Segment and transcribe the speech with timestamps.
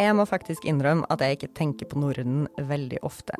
[0.00, 3.36] Jeg må faktisk innrømme at jeg ikke tenker på Norden veldig ofte.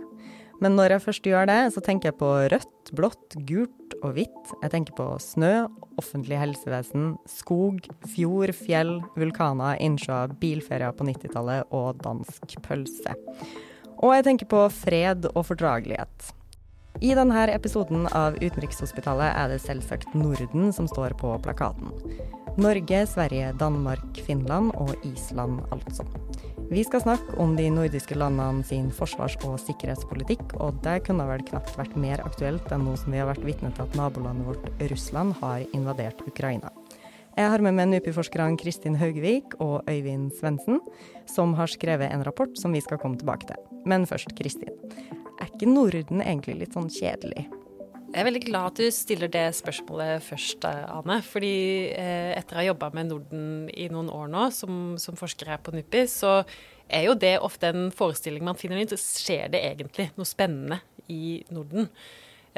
[0.61, 4.51] Men når jeg først gjør det, så tenker jeg på rødt, blått, gult og hvitt.
[4.61, 5.55] Jeg tenker på snø,
[6.01, 7.81] offentlig helsevesen, skog,
[8.13, 13.17] fjord, fjell, vulkaner, innsjøer, bilferier på 90-tallet og dansk pølse.
[14.01, 16.31] Og jeg tenker på fred og fordragelighet.
[17.01, 21.95] I denne episoden av Utenrikshospitalet er det selvsagt Norden som står på plakaten.
[22.59, 26.05] Norge, Sverige, Danmark, Finland og Island, altså.
[26.71, 31.43] Vi skal snakke om de nordiske landene sin forsvars- og sikkerhetspolitikk, og det kunne vel
[31.47, 34.91] knapt vært mer aktuelt enn nå som vi har vært vitne til at nabolandet vårt
[34.91, 36.71] Russland har invadert Ukraina.
[37.39, 40.81] Jeg har med meg NUPI-forskerne Kristin Haugvik og Øyvind Svendsen,
[41.31, 43.63] som har skrevet en rapport som vi skal komme tilbake til.
[43.87, 44.75] Men først, Kristin.
[45.41, 47.47] Er ikke Norden egentlig litt sånn kjedelig?
[48.11, 51.21] Jeg er veldig glad at du stiller det spørsmålet først, Ane.
[51.23, 51.55] Fordi
[51.95, 55.61] eh, etter å ha jobba med Norden i noen år nå, som, som, forsker her
[55.63, 56.41] på NUPI, så
[56.91, 58.97] er jo det ofte en forestilling man finner nytt.
[58.99, 61.87] Skjer det egentlig noe spennende i Norden?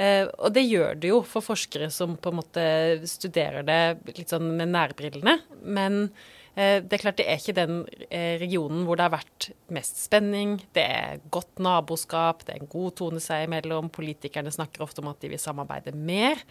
[0.00, 2.64] Eh, og det gjør det jo for forskere som på en måte
[3.12, 3.82] studerer det
[4.16, 5.36] litt sånn med nærbrillene.
[5.68, 6.41] Men Eh,
[6.84, 7.78] det er klart det er ikke den
[8.10, 10.58] eh, regionen hvor det har vært mest spenning.
[10.76, 13.88] Det er godt naboskap, det er en god tone seg imellom.
[13.92, 16.42] Politikerne snakker ofte om at de vil samarbeide mer.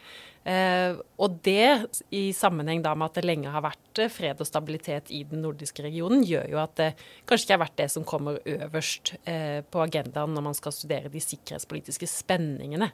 [0.42, 5.14] Eh, og det, i sammenheng da med at det lenge har vært fred og stabilitet
[5.14, 6.90] i den nordiske regionen, gjør jo at det
[7.30, 11.22] kanskje ikke har vært det som kommer øverst på agendaen når man skal studere de
[11.22, 12.90] sikkerhetspolitiske spenningene.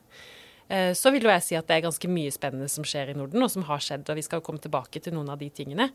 [0.68, 3.40] Så vil jo jeg si at det er ganske mye spennende som skjer i Norden,
[3.46, 4.04] og som har skjedd.
[4.10, 5.88] og Vi skal jo komme tilbake til noen av de tingene.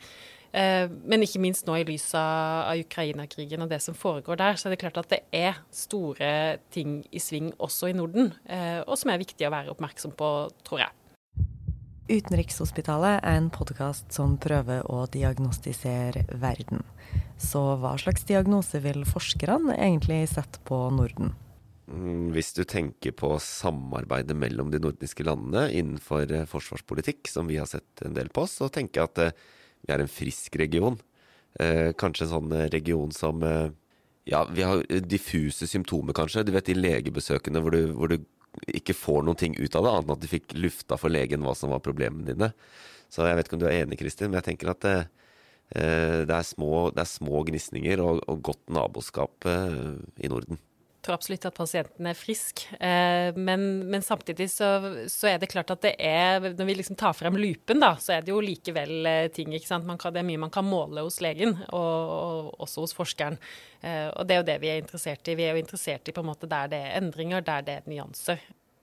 [0.52, 4.68] Eh, men ikke minst nå i lys av Ukraina-krigen og det som foregår der, så
[4.68, 8.98] er det klart at det er store ting i sving også i Norden, eh, og
[9.00, 10.32] som er viktig å være oppmerksom på,
[10.66, 10.98] tror jeg.
[12.12, 16.82] Utenrikshospitalet er en podkast som prøver å diagnostisere verden.
[17.40, 21.32] Så hva slags diagnose vil forskerne egentlig sette på Norden?
[21.92, 27.60] Mm, hvis du tenker på samarbeidet mellom de nordiske landene innenfor eh, forsvarspolitikk, som vi
[27.60, 29.42] har sett en del på, så tenker jeg at
[29.82, 30.96] vi er en frisk region.
[31.60, 33.70] Eh, kanskje en sånn eh, region som eh,
[34.24, 36.44] Ja, vi har diffuse symptomer, kanskje.
[36.46, 38.20] Du vet de legebesøkene hvor du, hvor du
[38.70, 41.42] ikke får noen ting ut av det, annet enn at du fikk lufta for legen
[41.42, 42.52] hva som var problemene dine.
[43.10, 44.96] Så jeg vet ikke om du er enig, Kristin, men jeg tenker at det,
[45.74, 50.62] eh, det er små, små gnisninger og, og, godt naboskap eh, i Norden
[51.02, 52.64] tror absolutt at pasienten er frisk.
[52.78, 54.68] Eh, men, men, samtidig så,
[55.10, 58.16] så, er det klart at det er Når vi liksom tar frem lupen, da, så
[58.16, 59.52] er det jo likevel eh, ting.
[59.56, 59.88] ikke sant?
[60.00, 63.38] Kan, det er mye man kan måle hos legen, og, og også hos forskeren.
[63.82, 65.38] Eh, og det er jo det vi er interessert i.
[65.38, 67.88] Vi er jo interessert i på en måte der det er endringer, der det er
[67.90, 68.42] nyanser.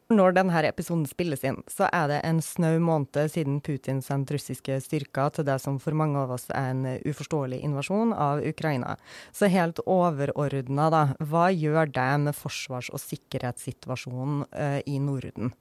[0.09, 4.79] Når denne episoden spilles inn, så er det en snau måned siden Putin sendte russiske
[4.81, 8.95] styrker til det som for mange av oss er en uforståelig invasjon av Ukraina.
[9.29, 15.53] Så helt overordna, da, hva gjør det med forsvars- og sikkerhetssituasjonen uh, i Norden?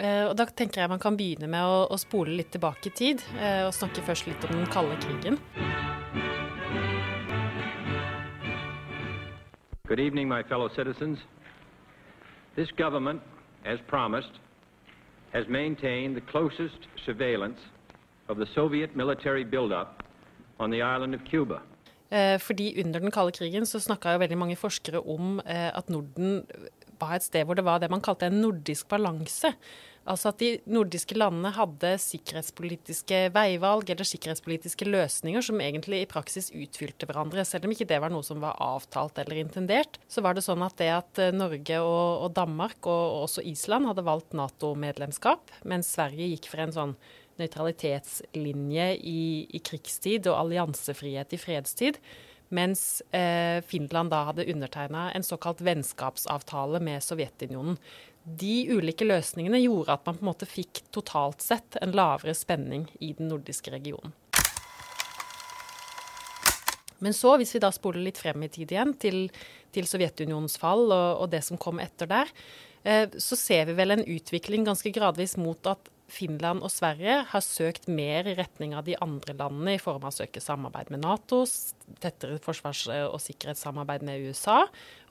[0.00, 2.94] Uh, og da tenker jeg man kan begynne med å, å spole litt tilbake i
[2.96, 5.36] tid, uh, og snakke først litt om den kalde krigen.
[9.84, 11.20] Good evening, my fellow citizens.
[12.56, 13.20] This government,
[13.64, 14.34] as promised,
[15.32, 17.60] has maintained the closest surveillance
[18.28, 20.02] of the Soviet military buildup
[20.58, 21.60] on the island of Cuba.
[22.10, 26.44] Eh, fordi under den kalde krigen så snakka veldig mange forskere om eh, at Norden
[27.00, 29.54] var et sted hvor det var det man kalte en nordisk balanse.
[30.02, 36.50] Altså at de nordiske landene hadde sikkerhetspolitiske veivalg eller sikkerhetspolitiske løsninger som egentlig i praksis
[36.50, 37.44] utfylte hverandre.
[37.46, 40.64] Selv om ikke det var noe som var avtalt eller intendert, så var det sånn
[40.66, 45.94] at det at eh, Norge og, og Danmark og også Island hadde valgt Nato-medlemskap, mens
[45.94, 46.98] Sverige gikk for en sånn
[47.40, 49.22] nøytralitetslinje i,
[49.54, 52.02] i krigstid og alliansefrihet i fredstid.
[52.52, 57.78] Mens eh, Finland da hadde undertegna en såkalt vennskapsavtale med Sovjetunionen
[58.24, 62.86] de ulike løsningene gjorde at man på en måte fikk totalt sett en lavere spenning
[63.00, 64.14] i den nordiske regionen.
[67.02, 69.24] Men så, hvis vi da spoler litt frem i tid igjen, til,
[69.74, 72.30] til Sovjetunionens fall og, og, det som kom etter der,
[72.86, 77.44] eh, så ser vi vel en utvikling ganske gradvis mot at Finland og Sverige har
[77.44, 81.02] søkt mer i retning av de andre landene i form av å søke samarbeid med
[81.06, 81.40] Nato,
[82.02, 84.60] tettere forsvars- og sikkerhetssamarbeid med USA,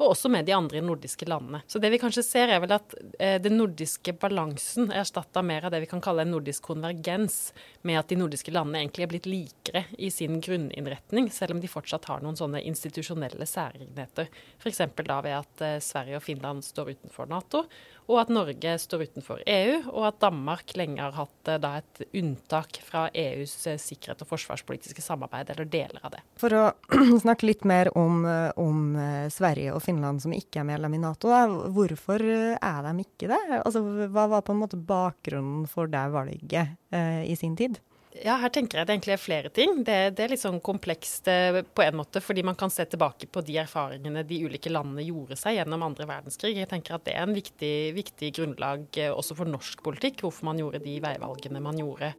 [0.01, 1.61] og også med de andre nordiske landene.
[1.67, 5.67] Så det vi kanskje ser, er vel at eh, den nordiske balansen er erstatta mer
[5.67, 7.53] av det vi kan kalle en nordisk konvergens,
[7.85, 11.69] med at de nordiske landene egentlig er blitt likere i sin grunninnretning, selv om de
[11.71, 14.29] fortsatt har noen sånne institusjonelle særegenheter.
[14.61, 14.83] F.eks.
[15.05, 17.65] da ved at eh, Sverige og Finland står utenfor Nato,
[18.11, 22.81] og at Norge står utenfor EU, og at Danmark lenge har hatt da, et unntak
[22.83, 26.23] fra EUs sikkerhet og forsvarspolitiske samarbeid, eller deler av det.
[26.41, 26.63] For å
[27.23, 28.25] snakke litt mer om,
[28.59, 28.97] om
[29.31, 31.29] Sverige og Finland Finland som ikke er medlem i Nato.
[31.31, 31.45] Da.
[31.75, 33.43] Hvorfor er de ikke det?
[33.61, 37.81] Altså, hva var på en måte bakgrunnen for det valget eh, i sin tid?
[38.19, 39.77] Ja, her tenker jeg det egentlig er flere ting.
[39.87, 43.29] Det, det, er litt sånn komplekst eh, på en måte, fordi man kan se tilbake
[43.31, 46.57] på de erfaringene de ulike landene gjorde seg gjennom andre verdenskrig.
[46.59, 50.51] Jeg tenker at det er en viktig, viktig grunnlag eh, også for norsk politikk, hvorfor
[50.51, 52.11] man gjorde de veivalgene man gjorde.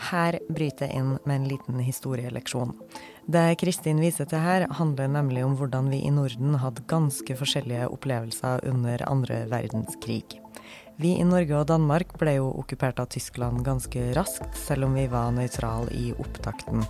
[0.00, 2.72] Her bryter jeg inn med en liten historieleksjon.
[3.30, 7.90] Det Kristin viser til her, handler nemlig om hvordan vi i Norden hadde ganske forskjellige
[7.92, 10.40] opplevelser under andre verdenskrig.
[11.00, 15.06] Vi i Norge og Danmark ble jo okkupert av Tyskland ganske raskt, selv om vi
[15.08, 16.84] var nøytrale i opptakten.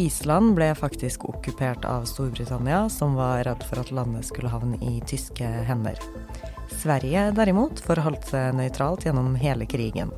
[0.00, 5.00] Island ble faktisk okkupert av Storbritannia, som var redd for at landet skulle havne i
[5.08, 5.96] tyske hender.
[6.80, 10.12] Sverige derimot forholdt seg nøytralt gjennom hele krigen.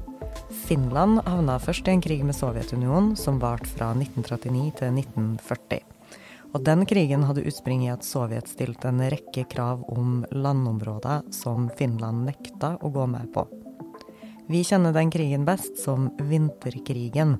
[0.53, 5.81] Finland havna først i en krig med Sovjetunionen som varte fra 1939 til 1940.
[6.53, 11.71] Og den krigen hadde utspring i at Sovjet stilte en rekke krav om landområder som
[11.79, 13.47] Finland nekta å gå med på.
[14.53, 17.39] Vi kjenner den krigen best som vinterkrigen,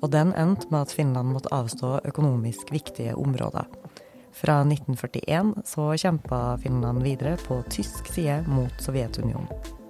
[0.00, 3.68] og den endte med at Finland måtte avstå økonomisk viktige områder.
[4.34, 9.83] Fra 1941 så kjempa Finland videre på tysk side mot Sovjetunionen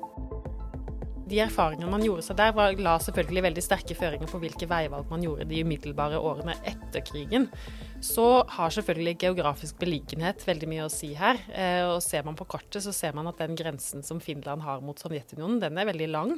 [1.28, 5.08] de erfaringene man gjorde seg der, var, la selvfølgelig veldig sterke føringer på hvilke veivalg
[5.10, 7.48] man gjorde de umiddelbare årene etter krigen.
[8.04, 8.26] Så
[8.56, 11.40] har selvfølgelig geografisk beliggenhet veldig mye å si her.
[11.52, 14.84] Eh, og Ser man på kartet, så ser man at den grensen som Finland har
[14.84, 16.36] mot Sovjetunionen, den er veldig lang.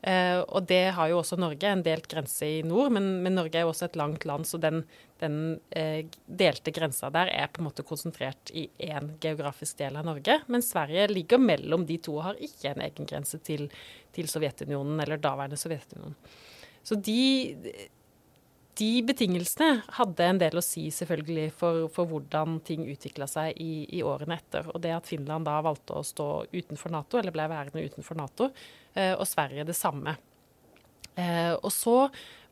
[0.00, 3.58] Uh, og det har jo også Norge, en delt grense i nord, men, men Norge
[3.60, 4.80] er jo også et langt land, så den,
[5.20, 5.36] den
[5.76, 10.38] uh, delte grensa der er på en måte konsentrert i én geografisk del av Norge.
[10.48, 13.68] Men Sverige ligger mellom de to og har ikke en egen grense til,
[14.16, 16.16] til Sovjetunionen, eller daværende Sovjetunionen.
[16.82, 17.20] Så de,
[18.80, 23.84] de betingelsene hadde en del å si selvfølgelig for, for hvordan ting utvikla seg i,
[23.98, 24.70] i, årene etter.
[24.72, 28.48] Og det at Finland da valgte å stå utenfor Nato, eller ble værende utenfor Nato,
[28.48, 30.16] eh, og Sverige det samme.
[31.18, 31.96] Eh, og så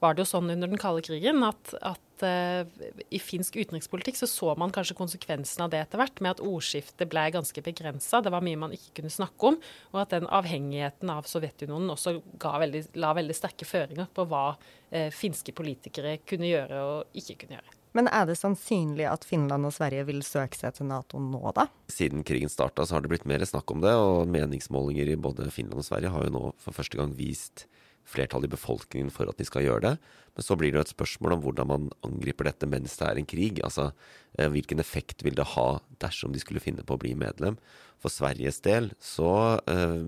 [0.02, 2.62] var det jo sånn under den kalde krigen at, at uh,
[3.11, 7.11] i finsk utenrikspolitikk så så man kanskje konsekvensen av det etter hvert, med at ordskiftet
[7.11, 8.20] ble ganske begrensa.
[8.23, 9.58] Det var mye man ikke kunne snakke om.
[9.94, 15.11] Og at den avhengigheten av Sovjetunionen også veldig, la veldig sterke føringer på hva uh,
[15.14, 17.77] finske politikere kunne gjøre og ikke kunne gjøre.
[17.98, 21.64] Men er det sannsynlig at Finland og Sverige vil søke seg til Nato nå, da?
[21.90, 23.90] Siden krigen starta, så har det blitt mer snakk om det.
[23.98, 27.66] Og meningsmålinger i både Finland og Sverige har jo nå for første gang vist
[28.08, 29.94] flertall i befolkningen for at de skal gjøre det.
[30.36, 33.20] Men så blir det jo et spørsmål om hvordan man angriper dette mens det er
[33.20, 33.58] en krig.
[33.66, 33.90] Altså
[34.38, 35.66] eh, hvilken effekt vil det ha
[36.00, 37.58] dersom de skulle finne på å bli medlem?
[37.98, 40.06] For Sveriges del så eh,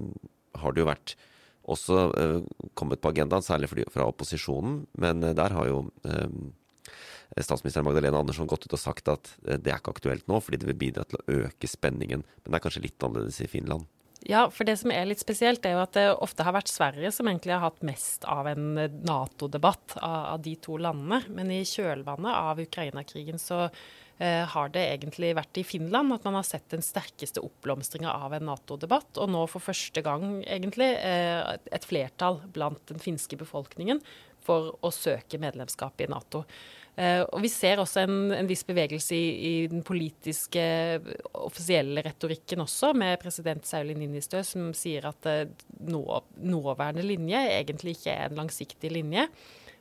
[0.63, 1.17] har det jo vært
[1.71, 2.39] også eh,
[2.79, 4.85] kommet på agendaen, særlig fra opposisjonen.
[5.03, 6.31] Men eh, der har jo eh,
[7.39, 10.61] statsminister Magdalena Andersson gått ut og sagt at eh, det er ikke aktuelt nå, fordi
[10.61, 12.25] det vil bidra til å øke spenningen.
[12.27, 13.89] Men det er kanskje litt annerledes i Finland.
[14.29, 17.09] Ja, for det som er litt spesielt, er jo at det ofte har vært Sverige
[17.15, 21.23] som egentlig har hatt mest av en Nato-debatt av, av, de to landene.
[21.33, 26.37] Men i kjølvannet av Ukraina-krigen så eh, har det egentlig vært i Finland at man
[26.37, 29.23] har sett den sterkeste oppblomstringa av en Nato-debatt.
[29.25, 34.05] Og nå for første gang egentlig eh, et flertall blant den finske befolkningen
[34.45, 36.45] for å søke medlemskap i Nato.
[37.01, 40.63] Uh, og Vi ser også en, en viss bevegelse i, i, den politiske,
[41.33, 46.03] offisielle retorikken også, med president Sauli Ninistø som sier at uh, nå,
[46.45, 49.25] nåværende linje egentlig ikke er en langsiktig linje.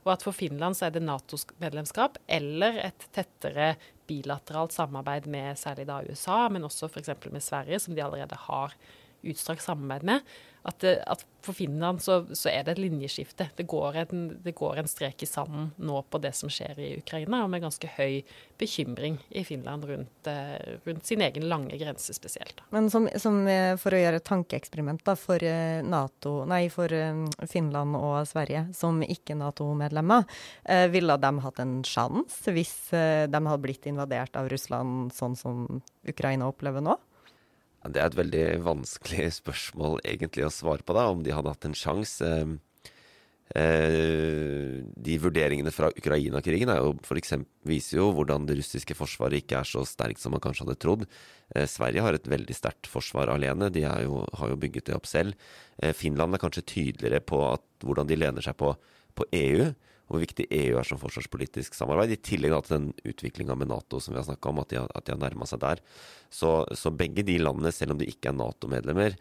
[0.05, 3.73] Og at for Finland så er det Nato-medlemskap eller et tettere
[4.07, 7.11] bilateralt samarbeid med særlig da USA, men også f.eks.
[7.27, 8.77] med Sverige, som de allerede har
[9.27, 10.23] utstrakt samarbeid med
[10.67, 13.47] at, det, at for Finland så, så, er det et linjeskifte.
[13.55, 16.89] Det går, en, det går, en, strek i sanden nå på det som skjer i
[16.99, 18.19] Ukraina, og med ganske høy
[18.59, 22.59] bekymring i Finland rundt, eh, rundt sin egen lange grense spesielt.
[22.75, 26.91] Men som, som eh, for å gjøre et tankeeksperiment for, eh, NATO, nei, for
[27.49, 30.27] Finland og Sverige som ikke Nato-medlemmer,
[30.91, 35.63] ville de hatt en sjanse hvis de hadde blitt invadert av Russland sånn som
[36.07, 36.97] Ukraina opplever nå?
[37.87, 41.69] Det er et veldig vanskelig spørsmål egentlig å svare på, da, om de hadde hatt
[41.69, 42.31] en sjanse.
[43.57, 46.69] Eh, de vurderingene fra Ukraina-krigen
[47.65, 51.07] viser jo hvordan det russiske forsvaret ikke er så sterkt som man kanskje hadde trodd.
[51.55, 55.09] Eh, Sverige har et veldig sterkt forsvar alene, de jo, har jo bygget det opp
[55.09, 55.33] selv.
[55.81, 58.75] Eh, Finland er kanskje tydeligere på at, hvordan de lener seg på,
[59.17, 59.71] på EU,
[60.09, 62.15] hvor viktig EU er som forsvarspolitisk samarbeid.
[62.15, 64.91] I tillegg til den utviklinga med Nato som vi har snakka om, at de har,
[64.97, 65.83] at har nærma seg der.
[66.33, 69.17] Så, så begge de landene, selv om de ikke er Nato-medlemmer,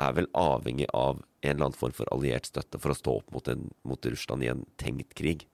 [0.00, 3.32] er vel avhengig av en eller annen form for alliert støtte for å stå opp
[3.34, 5.46] mot, en, mot Russland i en tenkt krig.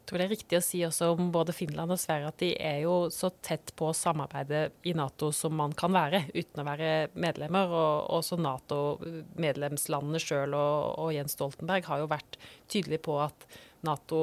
[0.00, 2.48] Jeg tror det er riktig å si også om både Finland og Sverige at de
[2.58, 6.88] er jo så tett på samarbeidet i Nato som man kan være, uten å være
[7.14, 7.70] medlemmer.
[7.70, 13.46] Og også Nato-medlemslandene sjøl og, og, Jens Stoltenberg har jo vært tydelige på at
[13.86, 14.20] Nato,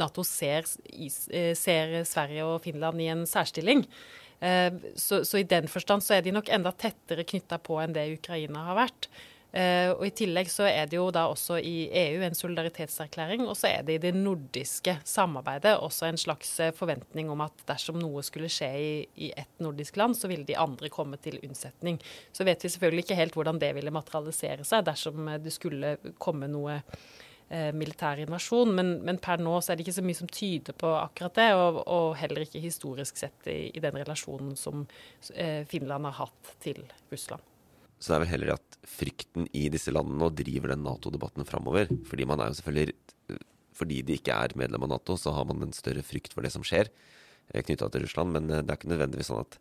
[0.00, 3.84] NATO ser, ser Sverige og Finland i en særstilling.
[4.40, 7.92] Eh, så, så, i den forstand så er de nok enda tettere knytta på enn
[7.96, 9.10] det Ukraina har vært.
[9.50, 13.56] Uh, og I tillegg så er det jo da også i EU en solidaritetserklæring, og
[13.58, 17.98] så er det i det nordiske samarbeidet også en slags eh, forventning om at dersom
[17.98, 18.92] noe skulle skje i,
[19.26, 21.98] i ett nordisk land, så ville de andre komme til unnsetning.
[22.30, 26.46] Så vet vi selvfølgelig ikke helt hvordan det ville materialisere seg dersom det skulle komme
[26.46, 26.78] noe
[27.50, 28.72] eh, militær invasjon.
[28.76, 31.50] Men, men, per nå så er det ikke så mye som tyder på akkurat det,
[31.58, 34.86] og, og heller ikke historisk sett i, i den relasjonen som
[35.34, 37.44] eh, Finland har hatt til Russland.
[38.00, 41.90] Så det er vel heller at frykten i disse landene nå driver den Nato-debatten framover.
[42.08, 42.96] Fordi man er jo selvfølgelig
[43.76, 46.50] Fordi de ikke er medlem av Nato, så har man en større frykt for det
[46.52, 48.32] som skjer eh, knytta til Russland.
[48.34, 49.56] Men eh, det er ikke nødvendigvis sånn at,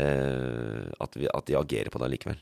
[0.00, 2.40] eh, at, vi, at de agerer på det likevel.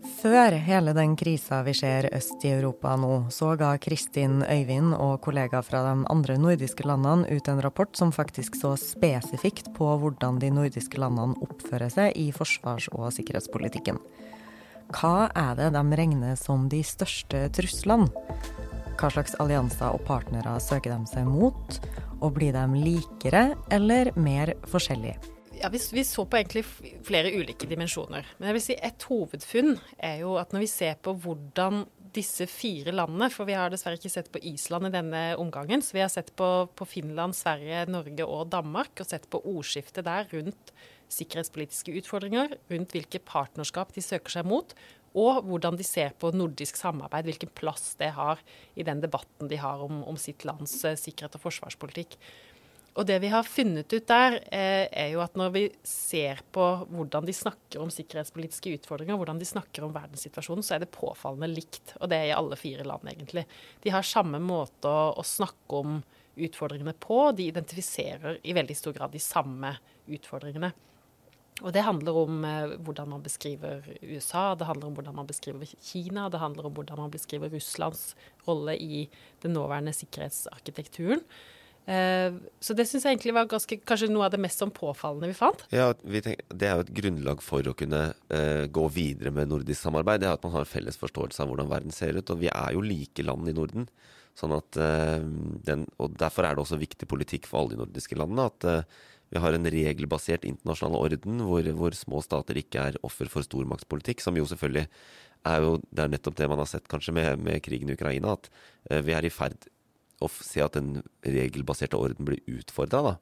[0.00, 5.20] Før hele den krisa vi ser øst i Europa nå, så ga Kristin Øyvind og
[5.24, 10.38] kollegaer fra de andre nordiske landene ut en rapport som faktisk så spesifikt på hvordan
[10.40, 14.00] de nordiske landene oppfører seg i forsvars- og sikkerhetspolitikken.
[14.90, 18.08] Hva er det de regner som de største truslene?
[19.00, 21.80] Hva slags allianser og partnere søker de seg mot?
[22.20, 25.39] Og blir de likere eller mer forskjellige?
[25.60, 26.62] Ja, vi, vi, så på egentlig
[27.04, 28.24] flere ulike dimensjoner.
[28.38, 31.82] Men jeg vil si et hovedfunn er jo at når vi ser på hvordan
[32.14, 35.94] disse fire landene, for vi har dessverre ikke sett på Island i denne omgangen, så
[35.94, 40.26] vi har sett på, på Finland, Sverige, Norge og Danmark, og sett på ordskiftet der
[40.32, 40.72] rundt
[41.10, 44.74] sikkerhetspolitiske utfordringer, rundt hvilke partnerskap de søker seg mot,
[45.18, 48.42] og hvordan de ser på nordisk samarbeid, hvilken plass det har
[48.78, 52.14] i den debatten de har om, om sitt lands eh, sikkerhet og forsvarspolitikk.
[53.00, 56.64] Og det vi har funnet ut der, eh, er jo at når vi ser på
[56.84, 61.48] hvordan de snakker om sikkerhetspolitiske utfordringer, hvordan de snakker om verdenssituasjonen, så er det påfallende
[61.48, 61.94] likt.
[61.96, 63.46] Og det er i alle fire land, egentlig.
[63.80, 66.02] De har samme måte å, snakke om
[66.36, 67.32] utfordringene på.
[67.32, 69.72] De identifiserer i veldig stor grad de samme
[70.04, 70.70] utfordringene.
[71.62, 75.72] Og det handler om eh, hvordan man beskriver USA, det handler om hvordan man beskriver
[75.80, 78.12] Kina, det handler om hvordan man beskriver Russlands
[78.44, 79.06] rolle i
[79.40, 81.24] den nåværende sikkerhetsarkitekturen.
[81.88, 85.30] Eh, så det syns jeg egentlig var ganske, kanskje noe av det mest sånn påfallende
[85.30, 85.64] vi fant.
[85.74, 89.50] Ja, vi tenker, Det er jo et grunnlag for å kunne uh, gå videre med
[89.50, 90.22] nordisk samarbeid.
[90.22, 92.30] Det er at man har felles forståelse av hvordan verden ser ut.
[92.30, 93.88] Og vi er jo like land i Norden.
[94.38, 95.24] Sånn at, uh,
[95.66, 99.00] den, og Derfor er det også viktig politikk for alle de nordiske landene at uh,
[99.30, 104.22] vi har en regelbasert internasjonal orden hvor, hvor, små stater ikke er offer for stormaktspolitikk,
[104.22, 104.88] som jo selvfølgelig
[105.46, 108.34] er jo Det er nettopp det man har sett kanskje med, med krigen i Ukraina,
[108.34, 108.50] at
[109.06, 109.70] vi er i ferd
[110.20, 113.14] å se at den regelbaserte orden blir utfordra, da.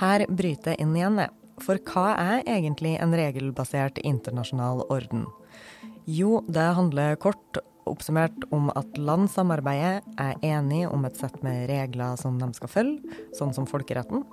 [0.00, 1.34] Her bryter jeg inn igjen, jeg.
[1.60, 5.26] For hva er egentlig en regelbasert internasjonal orden?
[6.08, 11.66] Jo, det handler kort oppsummert om at land samarbeider, er enige om et sett med
[11.70, 14.24] regler som de skal følge, sånn som folkeretten.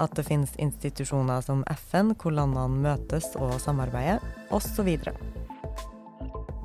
[0.00, 4.96] At det finnes institusjoner som FN, hvor landene møtes og samarbeider, osv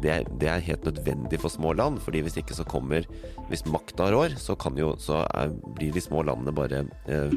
[0.04, 2.00] det er, det er, helt nødvendig for små land.
[2.00, 3.06] fordi hvis ikke så kommer
[3.50, 7.34] Hvis makta rår, så, jo, så er, blir de små landene bare eh,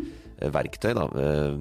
[0.51, 1.57] verktøy da, eh,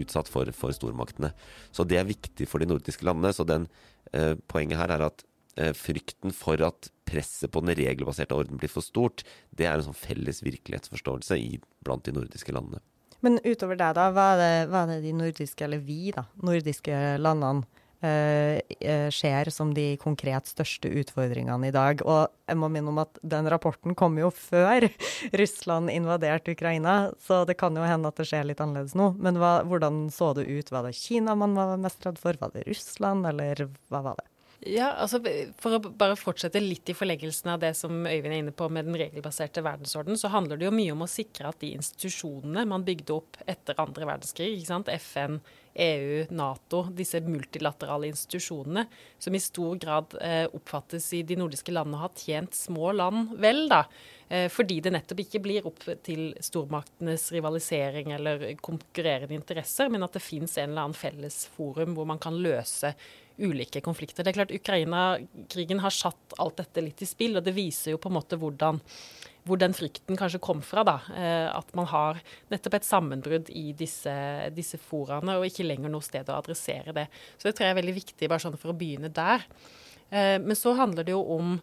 [0.00, 1.32] utsatt for, for, stormaktene.
[1.72, 3.32] Så det er viktig for de nordiske landene.
[3.32, 3.68] Så den,
[4.12, 5.24] eh, poenget her er at
[5.56, 9.90] eh, frykten for at presset på den regelbaserte orden blir for stort, det er en
[9.90, 12.82] sånn felles virkelighetsforståelse i, blant de nordiske landene.
[13.20, 16.24] Men utover det, da, hva er det, hva er det de nordiske, eller vi, da,
[16.40, 17.66] nordiske landene
[18.00, 22.00] Eh, eh, ser som de konkret største utfordringene i dag.
[22.08, 24.86] Og jeg må minne om at den rapporten kom jo før
[25.40, 29.12] Russland invaderte Ukraina, så det kan jo hende at det skjer litt annerledes nå.
[29.20, 30.72] Men hva, hvordan så det ut?
[30.72, 32.40] Var det Kina man var mest redd for?
[32.40, 34.28] Var det Russland, eller hva var det?
[34.68, 35.22] Ja, altså
[35.56, 38.84] For å bare fortsette litt i forleggelsen av det som Øyvind er inne på med
[38.84, 42.84] den regelbaserte verdensorden, så handler det jo mye om å sikre at de institusjonene man
[42.84, 44.90] bygde opp etter andre verdenskrig, ikke sant?
[44.92, 45.38] FN,
[45.80, 48.84] EU, Nato, disse multilaterale institusjonene,
[49.22, 53.32] som i stor grad eh, oppfattes i de nordiske landene å ha tjent små land
[53.40, 53.86] vel, da.
[54.28, 60.18] Eh, fordi det nettopp ikke blir opp til stormaktenes rivalisering eller konkurrerende interesser, men at
[60.18, 62.92] det fins en eller annen felles forum hvor man kan løse
[63.40, 64.24] ulike konflikter.
[64.24, 68.00] Det er klart Ukraina-krigen har satt alt dette litt i spill, og det viser jo
[68.02, 68.80] på en måte hvordan
[69.48, 70.84] hvor den frykten kanskje kom fra.
[70.84, 72.20] da, eh, At man har
[72.50, 74.12] nettopp et sammenbrudd i disse,
[74.54, 77.08] disse foraene, og ikke lenger noe sted å adressere det.
[77.38, 79.46] Så det tror jeg er veldig viktig, bare sånn for å begynne der.
[80.10, 81.60] Eh, men så handler det jo om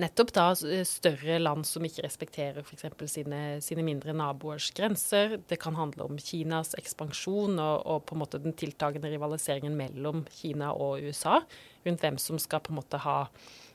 [0.00, 2.86] nettopp da større land som ikke respekterer f.eks.
[3.12, 5.36] Sine, sine mindre naboers grenser.
[5.48, 10.24] Det kan handle om Kinas ekspansjon og, og, på en måte den tiltagende rivaliseringen mellom
[10.32, 11.42] Kina og USA
[11.84, 13.18] rundt hvem som skal på en måte ha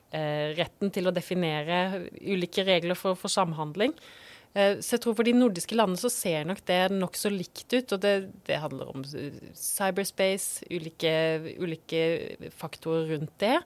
[0.08, 3.92] Eh, retten til å definere ulike regler for, for samhandling.
[4.56, 7.92] Eh, så jeg tror For de nordiske landene så ser nok det nokså likt ut.
[7.92, 8.14] og det,
[8.48, 11.12] det, handler om cyberspace, ulike,
[11.60, 12.00] ulike
[12.56, 13.58] faktorer rundt det.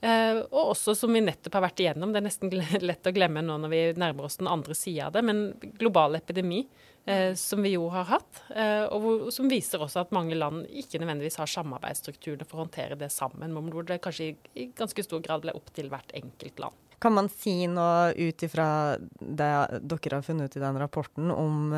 [0.00, 2.52] Uh, og også, som vi nettopp har vært igjennom, det er nesten
[2.90, 6.16] lett å glemme nå når vi nærmer oss den andre sida av det, men global
[6.16, 6.64] epidemi,
[7.04, 8.42] Eh, som vi jo har hatt.
[8.54, 12.66] eh, og hvor, som viser også at mange land ikke nødvendigvis har samarbeidsstrukturene for å
[12.66, 15.88] håndtere det sammen, men hvor det kanskje i, i ganske stor grad ble opp til
[15.88, 16.76] hvert enkelt land.
[17.00, 21.72] Kan man si noe ut ifra det dere har funnet ut i den rapporten, om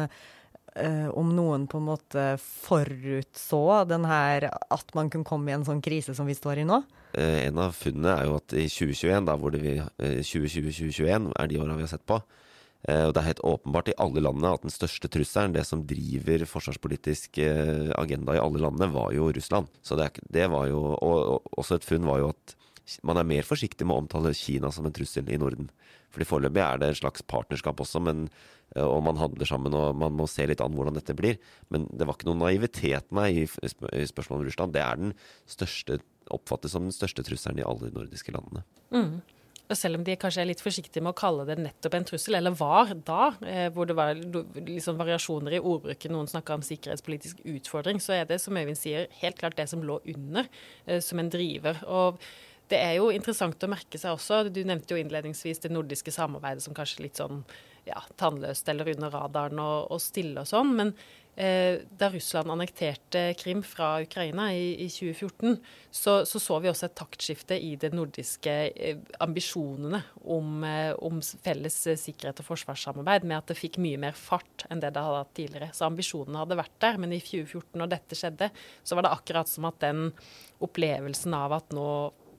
[0.72, 5.66] Uh, om noen på en måte forutså den her, at man kunne komme i en
[5.66, 6.78] sånn krise som vi står i nå?
[7.12, 11.28] Uh, en av funnene er jo at i 2021, da hvor det vi, uh, 2020-2021
[11.36, 14.24] er de åra vi har sett på, uh, og det er helt åpenbart i alle
[14.24, 17.42] landene at den største trusselen, det som driver forsvarspolitisk
[18.00, 19.68] agenda i alle landene, var jo Russland.
[19.84, 22.56] Så det, det var jo, og, og, også et funn var jo at
[23.04, 25.68] man er mer forsiktig med å omtale Kina som en trussel i Norden.
[26.12, 28.26] Fordi Foreløpig er det en slags partnerskap også, men
[28.76, 31.38] Eh, og man handler sammen og man må se litt an hvordan dette blir.
[31.73, 34.75] Men det var ikke noen naivitet meg i, i spørsmålet om Russland.
[34.76, 35.14] Det er den
[35.50, 36.00] største,
[36.33, 38.64] oppfattes som den største trusselen i alle de nordiske landene.
[38.95, 39.23] Mm.
[39.71, 42.37] Og selv om de kanskje er litt forsiktige med å kalle det nettopp en trussel,
[42.37, 47.40] eller var da, eh, hvor det var liksom variasjoner i ordbruken, noen snakka om sikkerhetspolitisk
[47.54, 50.50] utfordring, så er det, som Øyvind sier, helt klart det som lå under
[50.87, 51.81] eh, som en driver.
[51.88, 52.21] Og
[52.72, 56.64] det er jo interessant å merke seg også, du nevnte jo innledningsvis det nordiske samarbeidet
[56.64, 57.42] som kanskje litt sånn
[57.84, 60.70] ja, tannløst eller under radaren og, og stille og sånn.
[60.78, 60.92] Men
[61.34, 65.56] eh, da Russland annekterte Krim fra Ukraina i, i 2014,
[65.90, 71.18] så, så, så vi også et taktskifte i de nordiske eh, ambisjonene om, eh, om,
[71.44, 75.24] felles sikkerhet og forsvarssamarbeid, med at det fikk mye mer fart enn det det hadde
[75.24, 75.72] hatt tidligere.
[75.76, 78.52] Så ambisjonene hadde vært der, men i 2014, når dette skjedde,
[78.86, 80.11] så var det akkurat som at den
[80.62, 81.88] opplevelsen av at nå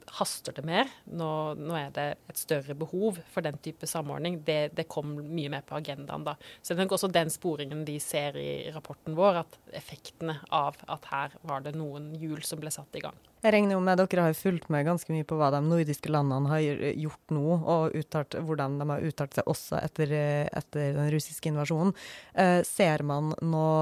[0.08, 0.90] haster det mer.
[1.06, 4.40] Nå, nå, er det et større behov for den type samordning.
[4.46, 6.36] Det, det kom mye mer på agendaen da.
[6.62, 11.12] Så det er også den sporingen de ser i rapporten vår, at effektene av at
[11.12, 13.18] her var det noen hjul som ble satt i gang.
[13.44, 16.08] Jeg regner jo med at dere har fulgt med ganske mye på hva de nordiske
[16.08, 16.62] landene har
[16.96, 20.14] gjort nå, og uttalt, hvordan de har uttalt seg også etter,
[20.48, 21.92] etter den russiske invasjonen.
[22.40, 23.74] Eh, ser man noe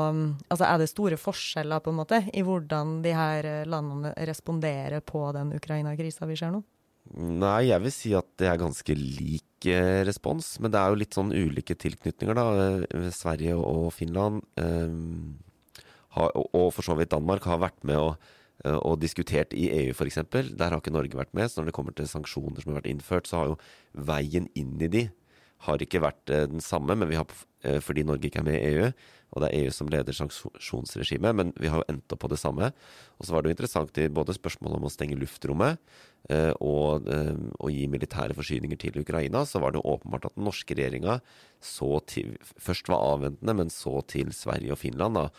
[0.51, 5.21] Altså er det store forskjeller på en måte i hvordan de her landene responderer på
[5.35, 5.53] den
[6.11, 6.63] Ukraina-krisa vi ser nå?
[7.41, 10.59] Nei, jeg vil si at det er ganske lik eh, respons.
[10.61, 12.45] Men det er jo litt sånn ulike tilknytninger, da.
[12.85, 15.81] Eh, Sverige og Finland, eh,
[16.15, 18.13] har, og for så vidt Danmark, har vært med å
[18.65, 20.19] Eh, og diskutert i EU f.eks.
[20.31, 21.49] Der har ikke Norge vært med.
[21.49, 23.57] Så når det kommer til sanksjoner som har vært innført, så har jo
[24.09, 25.07] veien inn i de
[25.65, 27.29] har ikke vært eh, den samme, men vi har,
[27.85, 28.87] fordi Norge ikke er med i EU,
[29.31, 32.39] og det er EU som leder sanksjonsregimet, men vi har jo endt opp på det
[32.41, 32.71] samme.
[33.17, 35.79] Og så var det jo interessant i både spørsmålet om å stenge luftrommet
[36.61, 40.75] og å gi militære forsyninger til Ukraina, så var det jo åpenbart at den norske
[40.77, 41.17] regjeringa
[41.63, 45.17] først var avventende, men så til Sverige og Finland.
[45.17, 45.29] da,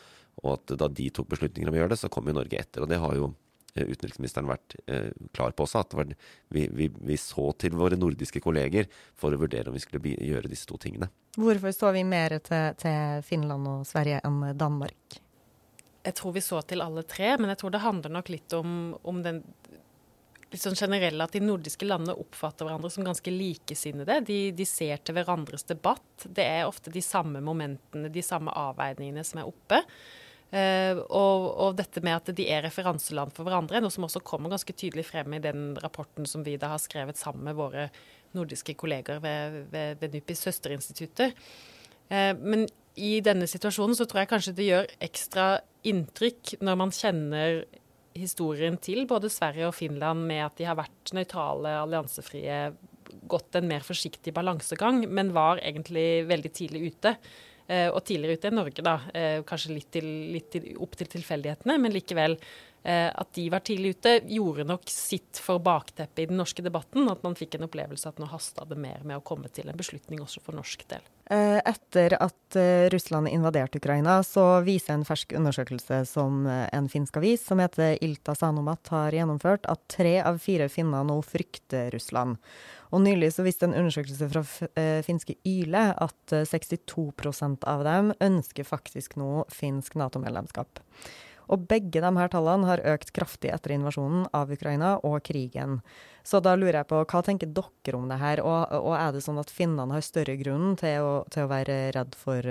[0.40, 2.85] og at da de tok beslutninger om å gjøre det, så kom jo Norge etter.
[2.85, 3.35] Og det har jo eh,
[3.75, 6.13] utenriksministeren vært eh, klar på også, at var,
[6.53, 10.51] vi, vi, vi, så til våre nordiske kolleger for å vurdere om vi skulle gjøre
[10.53, 11.09] disse to tingene.
[11.39, 15.21] Hvorfor så vi mer til, til Finland og Sverige enn Danmark?
[16.03, 18.97] Jeg tror vi så til alle tre, men jeg tror det handler nok litt om,
[19.07, 19.45] om den
[20.53, 24.19] litt sånn generelle at de nordiske landene oppfatter hverandre som ganske likesinnede.
[24.29, 26.27] De, de, ser til hverandres debatt.
[26.27, 29.81] Det er ofte de samme momentene, de samme avveiningene som er oppe.
[30.53, 34.53] Uh, og, og, dette med at de er referanseland for hverandre, noe som også kommer
[34.53, 37.87] ganske tydelig frem i den rapporten som vi da har skrevet sammen med våre
[38.37, 41.33] nordiske kolleger ved, ved, ved NUPIs søsterinstitutter.
[42.12, 42.67] Uh, men
[43.01, 45.47] i denne situasjonen så tror jeg kanskje det gjør ekstra
[45.88, 47.62] inntrykk når man kjenner
[48.12, 52.59] historien til både Sverige og Finland med at de har vært nøytrale, alliansefrie,
[53.29, 57.15] gått en mer forsiktig balansegang, men var egentlig veldig tidlig ute.
[57.68, 58.96] Og tidligere ute i Norge, da.
[59.48, 62.37] kanskje litt, til, litt til, opp til tilfeldighetene, men likevel.
[62.85, 67.07] Eh, at de var tidlig ute, gjorde nok sitt for bakteppet i den norske debatten.
[67.11, 69.79] At man fikk en opplevelse at nå hasta det mer med å komme til en
[69.79, 71.07] beslutning også for norsk del.
[71.33, 77.16] Eh, etter at eh, Russland invaderte Ukraina, så viser en fersk undersøkelse som en finsk
[77.16, 82.37] avis som heter Ilta Sanomat har gjennomført, at tre av fire finner nå frykter Russland.
[82.92, 84.42] Og nylig så viste en undersøkelse fra
[85.07, 90.85] finske Yle at 62% av dem ønsker faktisk nå finsk Nato-medlemskap.
[91.53, 95.81] Og begge de her tallene har økt kraftig etter invasjonen av Ukraina og krigen.
[96.25, 99.25] Så da lurer jeg på, hva tenker dere om det her, og, og er det
[99.25, 102.47] sånn at finnene har større grunn til å, til å være redd for,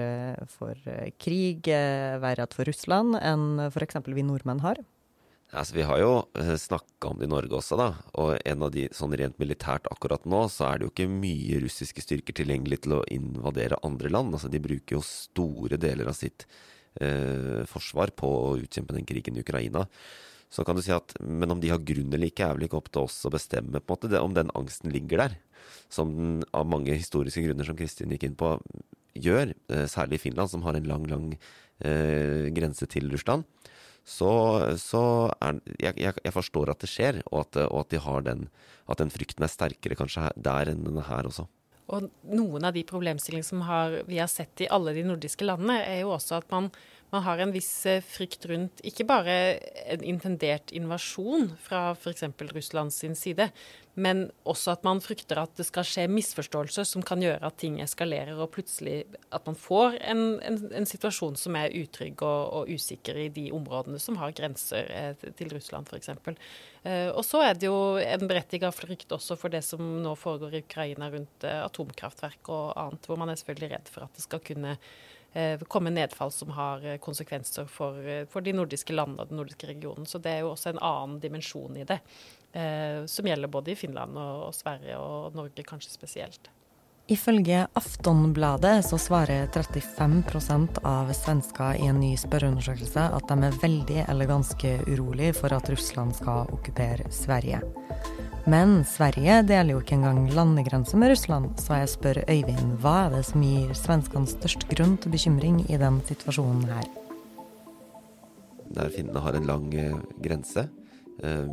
[0.54, 0.90] for,
[1.24, 4.04] krig, være redd for Russland, enn f.eks.
[4.12, 4.84] vi nordmenn har?
[5.52, 7.90] Altså, vi har jo eh, snakka om det i Norge også, da.
[8.24, 11.60] Og en av de, sånn rent militært akkurat nå, så er det jo ikke mye
[11.66, 14.32] russiske styrker tilgjengelig til å invadere andre land.
[14.38, 16.48] Altså, de bruker jo store deler av sitt
[17.00, 19.86] eh, forsvar på å utkjempe den krigen i Ukraina.
[20.52, 22.82] Så kan du si at, Men om de har grunn eller ikke, er vel ikke
[22.82, 25.38] opp til oss å bestemme på en måte, det, om den angsten ligger der.
[25.92, 28.58] Som den av mange historiske grunner som Kristin gikk inn på,
[29.16, 29.54] gjør.
[29.72, 31.32] Eh, særlig i Finland, som har en lang, lang
[31.80, 33.48] eh, grense til Russland.
[34.04, 34.28] Så,
[34.82, 35.04] så
[35.40, 38.48] er, jeg, jeg, forstår at det skjer, og at, og at, de har den,
[38.90, 41.46] at den frykten er sterkere kanskje der enn den er her også.
[41.92, 45.82] Og noen av de problemstillingene som har, vi har sett i alle de nordiske landene,
[45.84, 46.70] er jo også at man
[47.12, 49.34] man har en viss eh, frykt rundt ikke bare
[49.92, 52.24] en intendert invasjon fra f.eks.
[52.54, 53.50] Russland sin side,
[54.00, 57.82] men også at man frykter at det skal skje misforståelser som kan gjøre at ting
[57.84, 59.04] eskalerer, og plutselig
[59.36, 63.50] at man får en, en, en situasjon som er utrygg og, og, usikker i de
[63.56, 66.14] områdene som har grenser eh, til Russland f.eks.
[66.16, 70.56] Eh, og så er det jo en berettiget frykt også for det som nå foregår
[70.56, 74.48] i Ukraina rundt atomkraftverk og annet, hvor man er selvfølgelig redd for at det skal
[74.48, 75.21] kunne Eh,
[75.72, 79.68] komme nedfall som har eh, konsekvenser for, eh, for, de nordiske landene og den nordiske
[79.70, 80.06] regionen.
[80.06, 82.02] Så det er jo også en annen dimensjon i det,
[82.52, 86.52] eh, som gjelder både i Finland og, og Sverige og Norge kanskje spesielt.
[87.10, 94.04] Ifølge Aftonbladet så svarer 35% av svensker i en ny spørreundersøkelse at de er veldig
[94.06, 97.64] eller ganske urolig for at Russland skal okkupere Sverige.
[98.50, 103.16] Men Sverige deler jo ikke engang landegrense med Russland, så jeg spør Øyvind hva er
[103.18, 106.88] det som gir svenskene størst grunn til bekymring i den situasjonen her?
[108.72, 110.64] Der finnene har en lang eh, grense,
[111.22, 111.52] eh,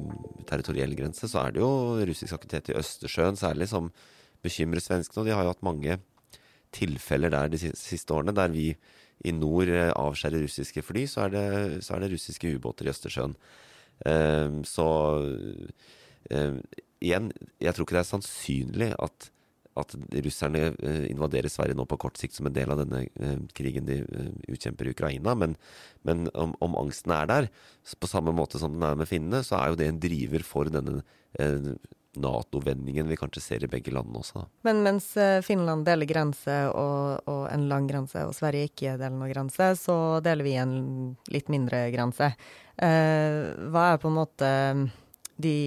[0.49, 1.73] territoriell grense, så er det jo
[2.09, 3.91] russisk aktivitet i Østersjøen særlig som
[4.45, 5.23] bekymre svenskene.
[5.23, 5.99] Og de har jo hatt mange
[6.75, 8.71] tilfeller der de siste årene der vi
[9.27, 11.47] i nord eh, avskjærer russiske fly, så er det,
[11.87, 13.35] så er det russiske ubåter i Østersjøen.
[14.07, 14.87] Um, så
[16.31, 16.61] um,
[17.03, 19.27] igjen, jeg tror ikke det er sannsynlig at,
[19.83, 19.97] at
[20.29, 23.91] russerne uh, invaderer Sverige nå på kort sikt som en del av denne uh, krigen
[23.91, 23.99] de
[24.47, 25.35] utkjemper i Ukraina.
[25.35, 25.59] Men,
[26.07, 27.51] men om, om, angsten er der,
[27.99, 30.71] på samme måte som den er med finnene, så er jo det en driver for
[30.71, 31.01] denne
[32.17, 34.47] Nato-vendingen vi kanskje ser i begge landene også.
[34.67, 39.17] Men mens eh, Finland deler grense og, og, en lang grense, og Sverige ikke deler
[39.17, 40.73] noen grense, så deler vi en
[41.33, 42.33] litt mindre grense.
[42.77, 44.53] Eh, hva er på en måte
[45.39, 45.59] de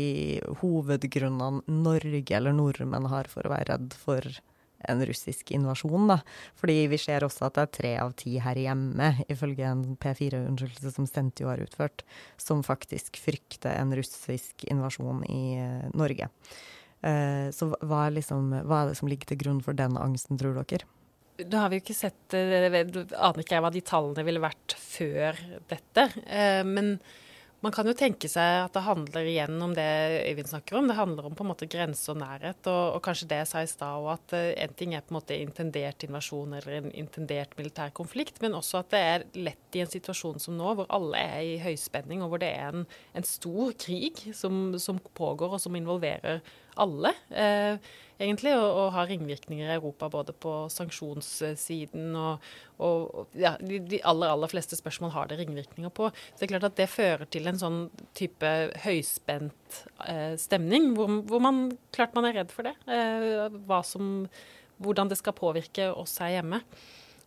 [0.59, 4.27] hovedgrunnene Norge eller nordmenn har for å være redd for
[4.89, 6.07] en russisk invasjon.
[6.11, 6.19] Da.
[6.59, 10.93] Fordi vi ser også at det er tre av ti her hjemme, ifølge en P4-undersøkelse
[10.95, 12.05] som Stentio har utført,
[12.41, 16.29] som faktisk frykter en russisk invasjon i uh, Norge.
[17.01, 20.39] Uh, så hva er, liksom, hva er det som ligger til grunn for den angsten,
[20.41, 20.87] tror dere?
[21.41, 24.77] Da har vi jo ikke sett uh, Aner ikke jeg hva de tallene ville vært
[24.77, 25.39] før
[25.71, 26.09] dette.
[26.67, 26.97] men
[27.61, 29.85] man kan jo tenke seg at det handler igjen om det
[30.25, 30.87] Øyvind snakker om.
[30.89, 33.61] Det handler om på en måte grense og nærhet, og, og kanskje det jeg sa
[33.61, 37.53] i stad at uh, en ting er på en måte intendert invasjon eller en intendert
[37.59, 41.21] militær konflikt, men også at det er lett i en situasjon som nå, hvor alle
[41.21, 45.61] er i høyspenning, og hvor det er en, en stor krig som, som, pågår, og
[45.61, 46.41] som involverer
[46.81, 47.13] alle.
[47.29, 47.77] Uh,
[48.21, 52.47] egentlig, og, og har ringvirkninger i Europa både på sanksjonssiden og,
[52.81, 56.09] og ja, de, de, aller, aller fleste spørsmål har det ringvirkninger på.
[56.13, 57.81] Så det er klart at det fører til en sånn
[58.17, 58.53] type
[58.85, 62.75] høyspent eh, stemning, hvor, hvor, man klart man er redd for det.
[62.87, 64.25] Eh, som,
[64.81, 66.61] hvordan det skal påvirke oss her hjemme.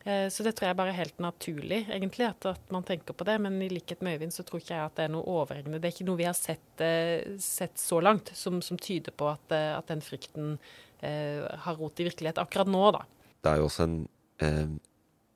[0.04, 3.26] Eh, så det tror jeg bare er helt naturlig, egentlig, at, at, man tenker på
[3.28, 3.36] det.
[3.44, 5.80] Men i likhet med Øyvind så tror ikke jeg at det er noe overhengende.
[5.80, 9.30] Det er ikke noe vi har sett, eh, sett så langt som, som, tyder på
[9.32, 10.58] at, eh, at den frykten
[11.04, 13.02] har rot i virkelighet akkurat nå, da.
[13.44, 13.96] Det er jo også en
[14.40, 14.70] eh,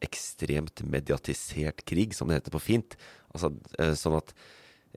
[0.05, 2.97] ekstremt mediatisert krig, som det heter på fint.
[3.35, 4.35] Altså, eh, sånn at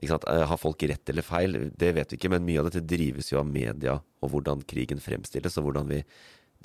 [0.02, 1.70] Har folk rett eller feil?
[1.78, 3.92] Det vet vi ikke, men mye av dette drives jo av media
[4.24, 5.98] og hvordan krigen fremstilles, og hvordan vi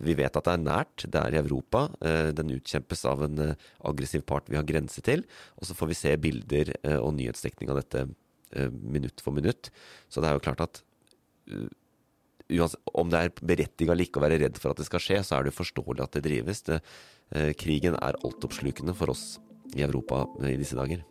[0.03, 1.87] Vi vet at det er nært, det er i Europa.
[2.05, 5.25] Eh, den utkjempes av en eh, aggressiv part vi har grense til.
[5.57, 8.07] Og så får vi se bilder eh, og nyhetsdekning av dette
[8.47, 9.67] minutt for minutt.
[10.07, 10.79] Så det er jo klart at
[12.95, 15.35] om det er berettiget eller ikke å være redd for at det skal skje, så
[15.35, 16.63] er det forståelig at det drives.
[16.63, 16.79] Det,
[17.59, 19.25] krigen er altoppslukende for oss
[19.75, 21.03] i Europa i disse dager.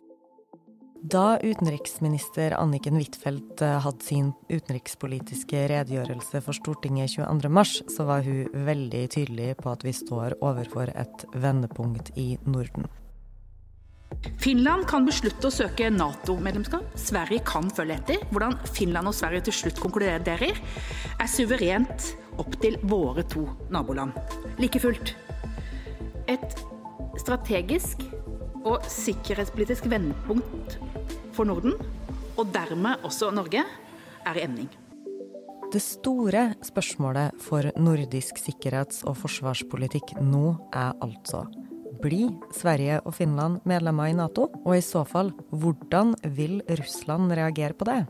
[1.01, 8.47] Da utenriksminister Anniken Huitfeldt eh, hadde sin utenrikspolitiske redegjørelse for Stortinget 22.3, så var hun
[8.65, 12.87] veldig tydelig på at vi står overfor et vendepunkt i Norden.
[14.41, 16.95] Finland kan beslutte å søke Nato-medlemskap.
[16.97, 18.23] Sverige kan følge etter.
[18.31, 24.17] Hvordan Finland og Sverige til slutt konkluderer, er suverent opp til våre to naboland.
[24.57, 25.13] Like fullt.
[26.31, 26.63] Et
[27.21, 28.01] strategisk
[28.67, 30.79] og sikkerhetspolitisk vendepunkt
[31.37, 31.77] for Norden,
[32.37, 33.63] og dermed også Norge,
[34.27, 34.67] er i emning.
[35.71, 41.45] Det store spørsmålet for nordisk sikkerhets- og forsvarspolitikk nå er altså
[42.01, 44.47] blir Sverige og Finland medlemmer i Nato?
[44.65, 48.01] Og i så fall, hvordan vil Russland reagere på det?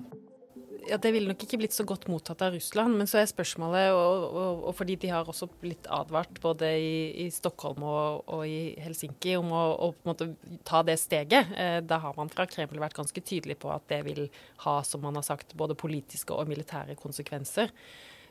[0.89, 2.97] Ja, det ville nok ikke blitt så godt mottatt av Russland.
[2.99, 6.97] Men så er spørsmålet, og, og, og fordi de har også blitt advart både i,
[7.25, 10.31] i Stockholm og, og, i Helsinki om å, måte
[10.67, 11.53] ta det steget.
[11.57, 14.27] Eh, da har man fra Kreml vært ganske tydelig på at det vil
[14.65, 17.73] ha, som man har sagt, både politiske og militære konsekvenser.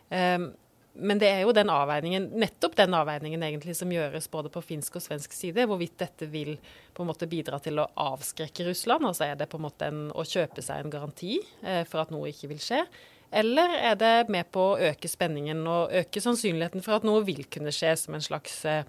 [0.07, 0.53] Um,
[0.99, 4.99] men det er jo den avveiningen, nettopp den avveiningen egentlig som gjøres både på finsk
[4.99, 6.55] og svensk side, hvorvidt dette vil
[6.97, 9.07] på en måte bidra til å avskrekke Russland.
[9.09, 12.15] Altså er det på en måte en, å kjøpe seg en garanti eh, for at
[12.15, 12.83] noe ikke vil skje.
[13.37, 17.43] Eller er det med på å øke spenningen og øke sannsynligheten for at noe vil
[17.51, 18.87] kunne skje som en slags eh,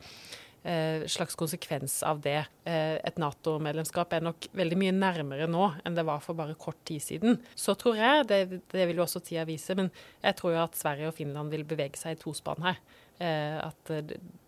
[1.07, 2.39] slags konsekvens av det.
[2.67, 6.79] Eh, et Nato-medlemskap er nok veldig mye nærmere nå enn det var for bare kort
[6.87, 7.39] tid siden.
[7.55, 8.41] Så tror jeg, det,
[8.73, 9.91] det vil jo også tida vise, men
[10.23, 12.81] jeg tror jo at Sverige og Finland vil bevege seg i tospann her.
[13.23, 13.95] Eh, at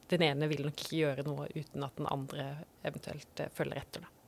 [0.09, 2.51] den ene vil nok ikke gjøre noe uten at den andre
[2.85, 4.05] eventuelt følger etter.
[4.05, 4.18] da.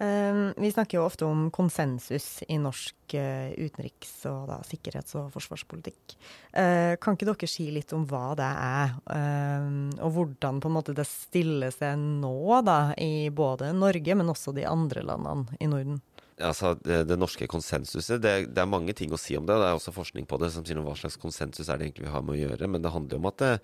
[0.00, 5.28] Ehm, vi snakker jo ofte om konsensus i norsk eh, utenriks- og da, sikkerhets- og
[5.34, 6.14] forsvarspolitikk.
[6.56, 10.76] Eh, kan ikke dere si litt om hva det er, ehm, og hvordan på en
[10.78, 15.68] måte det stiller seg nå da, i både Norge, men også de andre landene i
[15.68, 16.00] Norden?
[16.40, 19.58] Altså, det, det norske konsensuset, det, det, er mange ting å si om det.
[19.60, 22.08] Det er også forskning på det som sier noe hva slags konsensus er det egentlig
[22.08, 22.72] vi har med å gjøre.
[22.72, 23.56] Men det handler om at det,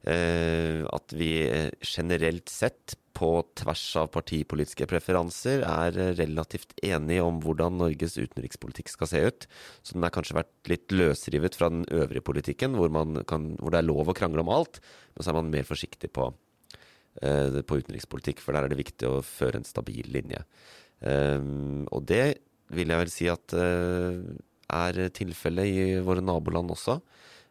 [0.00, 1.32] Eh, at vi
[1.84, 9.10] generelt sett, på tvers av partipolitiske preferanser, er relativt enige om hvordan Norges utenrikspolitikk skal
[9.10, 9.48] se ut.
[9.84, 12.88] Så den har kanskje vært litt løsrivet fra den øvrige politikken, hvor,
[13.28, 14.80] kan, hvor det er lov å krangle om alt.
[15.14, 16.30] Men så er man mer forsiktig på,
[17.20, 20.40] eh, på utenrikspolitikk, for der er det viktig å føre en stabil linje.
[21.04, 21.40] Eh,
[21.92, 22.24] og det
[22.72, 23.52] vil jeg vel si at
[24.70, 27.00] er tilfellet i våre naboland også.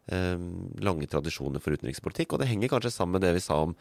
[0.10, 2.34] Ehm, lange tradisjoner for utenrikspolitikk.
[2.34, 3.76] Og det henger kanskje sammen med det vi sa om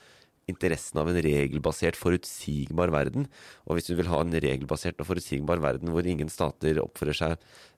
[0.48, 3.26] interessen av en regelbasert, forutsigbar verden.
[3.68, 7.34] Og hvis du vil ha en regelbasert og forutsigbar verden hvor ingen stater oppfører seg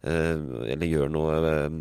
[0.06, 0.38] eh,
[0.74, 1.78] eller gjør noe eh,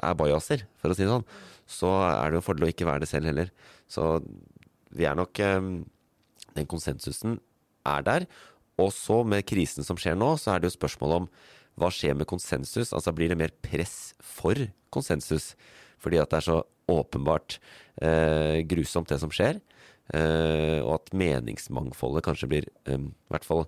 [0.00, 1.26] er bajaser, for å si det sånn,
[1.70, 3.52] så er det jo en fordel å ikke være det selv heller.
[3.90, 4.18] Så
[4.94, 5.72] vi er nok eh,
[6.54, 7.40] Den konsensusen
[7.88, 8.28] er der.
[8.78, 11.26] Og så med krisen som skjer nå, så er det jo spørsmål om
[11.78, 12.92] hva skjer med konsensus?
[12.94, 14.58] Altså blir det mer press for
[14.94, 15.54] konsensus?
[16.02, 17.58] Fordi at det er så åpenbart
[18.02, 19.58] eh, grusomt, det som skjer.
[20.12, 22.98] Eh, og at meningsmangfoldet kanskje blir I
[23.32, 23.62] hvert fall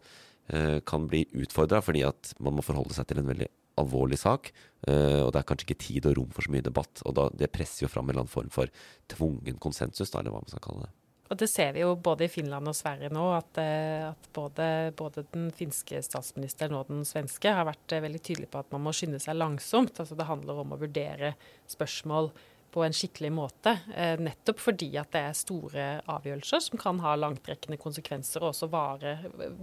[0.52, 3.48] eh, kan bli utfordra fordi at man må forholde seg til en veldig
[3.80, 4.52] alvorlig sak.
[4.88, 7.02] Eh, og det er kanskje ikke tid og rom for så mye debatt.
[7.08, 8.72] Og da, det presser jo fram en eller annen form for
[9.12, 10.94] tvungen konsensus, da, eller hva man skal kalle det.
[11.26, 15.24] Og det ser vi jo både i Finland og Sverige nå, at, at både, både,
[15.34, 19.18] den finske statsministeren og den svenske har vært veldig tydelige på at man må skynde
[19.18, 19.98] seg langsomt.
[19.98, 21.32] Altså det handler om å vurdere
[21.72, 22.30] spørsmål
[22.76, 23.72] på en skikkelig måte.
[23.96, 28.68] Eh, nettopp fordi at det er store avgjørelser som kan ha langtrekkende konsekvenser og også
[28.68, 29.14] vare,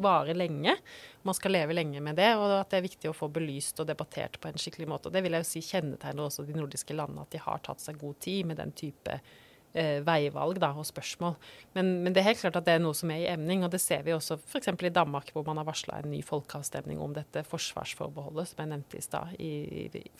[0.01, 0.73] vare, lenge.
[1.21, 3.91] Man skal leve lenge med det, og at det er viktig å få belyst og
[3.91, 5.11] debattert på en skikkelig måte.
[5.11, 7.85] Og det vil jeg jo si kjennetegner også de nordiske landene, at de har tatt
[7.85, 9.19] seg god tid med den type
[9.73, 11.35] eh, veivalg da, og spørsmål.
[11.77, 13.73] Men, men, det er helt klart at det er noe som er i emning, og
[13.73, 14.71] det ser vi også f.eks.
[14.73, 18.99] i Danmark, hvor man har varsla en ny folkeavstemning om dette forsvarsforbeholdet som jeg nevnte
[18.99, 19.35] i stad,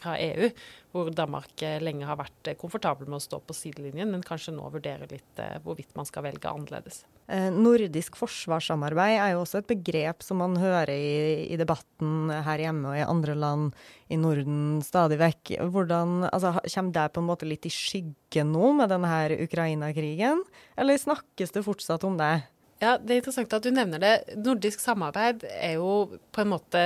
[0.02, 0.52] fra EU.
[0.94, 4.56] Hvor Danmark eh, lenge har vært eh, komfortabel med å stå på sidelinjen, men kanskje
[4.56, 7.04] nå vurderer litt eh, hvorvidt man skal velge annerledes.
[7.32, 12.60] Eh, nordisk forsvarssamarbeid er jo også et begrep som man hører i, i, debatten her
[12.60, 13.70] hjemme og i andre land
[14.12, 15.54] i Norden stadig vekk.
[15.72, 19.13] Hvordan, altså, Kommer det på en måte litt i skyggen nå med denne
[19.48, 20.44] Ukraina-krigen,
[20.80, 22.36] eller snakkes det fortsatt om det?
[22.84, 24.38] Ja, Det er interessant at du nevner det.
[24.44, 26.82] Nordisk samarbeid er jo på en måte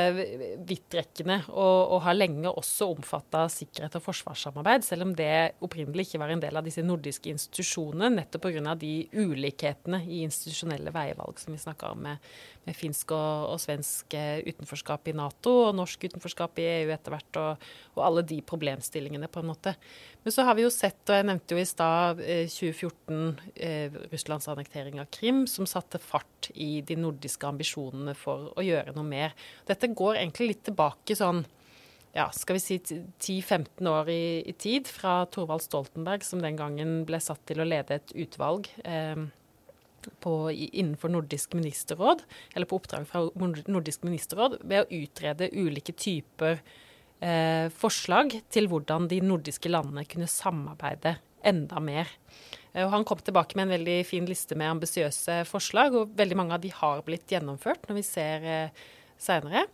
[0.67, 6.21] vidtrekkende og, og, har lenge også omfatta sikkerhet og forsvarssamarbeid, selv om det opprinnelig ikke
[6.21, 8.75] var en del av disse nordiske institusjonene, nettopp pga.
[8.77, 12.29] de ulikhetene i institusjonelle veivalg som vi snakka om med,
[12.75, 17.39] finsk og, og, svensk eh, utenforskap i Nato og norsk utenforskap i EU etter hvert,
[17.41, 19.75] og, og alle de problemstillingene, på en måte.
[20.23, 23.19] Men så har vi jo sett, og jeg nevnte jo i stad 2014
[23.55, 28.65] eh, eh, Russlands annektering av Krim, som satte fart i de nordiske ambisjonene for å
[28.65, 29.37] gjøre noe mer.
[29.69, 31.45] Dette går egentlig litt tilbake sånn
[32.17, 37.03] ja, skal vi si 10-15 år i, i, tid, fra Thorvald Stoltenberg, som den gangen
[37.05, 39.27] ble satt til å lede et utvalg eh,
[40.23, 42.23] på, innenfor Nordisk ministerråd,
[42.55, 43.25] eller på oppdrag fra
[43.67, 46.61] Nordisk ministerråd, ved å utrede ulike typer
[47.19, 51.17] eh, forslag til hvordan de nordiske landene kunne samarbeide
[51.47, 52.11] enda mer.
[52.73, 56.57] Eh, han kom tilbake med en veldig fin liste med ambisiøse forslag, og veldig mange
[56.57, 58.87] av de har blitt gjennomført når vi ser eh,
[59.21, 59.67] seinere.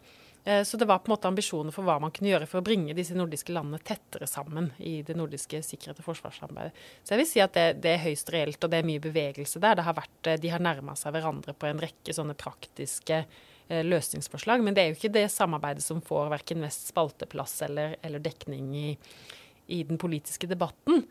[0.44, 2.66] Eh, så det var på en måte ambisjoner for hva man kunne gjøre for å
[2.66, 6.84] bringe disse nordiske landene tettere sammen i det nordiske sikkerhet- og forsvarssamarbeidet.
[7.04, 9.64] Så jeg vil si at det, det, er høyst reelt, og det er mye bevegelse
[9.64, 9.86] der.
[9.88, 13.24] Har vært, eh, de har nærma seg hverandre på en rekke sånne praktiske
[13.68, 14.62] Eh, løsningsforslag.
[14.62, 18.74] Men det er jo ikke det samarbeidet som får verken mest spalteplass eller, eller dekning
[18.76, 18.90] i,
[19.68, 21.06] i, den politiske debatten.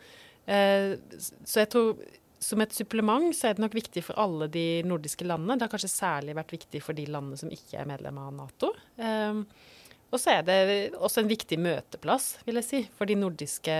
[0.44, 2.00] Så jeg tror
[2.42, 5.56] som et supplement så er det nok viktig for alle de nordiske landene.
[5.58, 8.72] Det har kanskje særlig vært viktig for de landene som ikke er medlem av Nato.
[8.98, 9.44] Um,
[10.12, 10.56] og så er det
[10.92, 13.76] også en viktig møteplass, vil jeg si, for de nordiske,